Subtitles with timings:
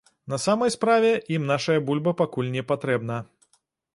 [0.31, 3.21] На самай справе, ім наша бульба пакуль не патрэбна.